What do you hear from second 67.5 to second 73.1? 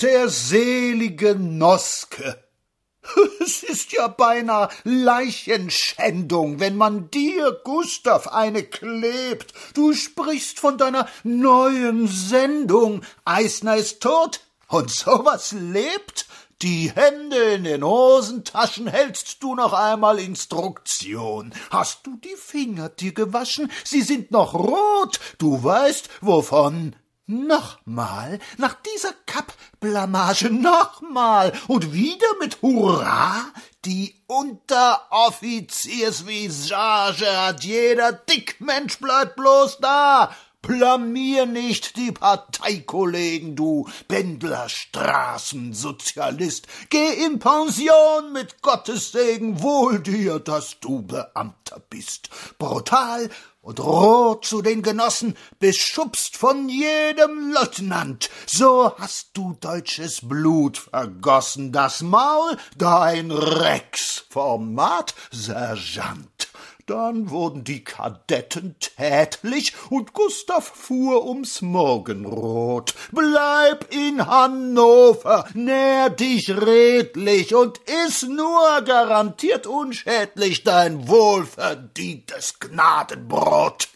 die Kadetten tätlich und Gustav fuhr ums Morgenrot.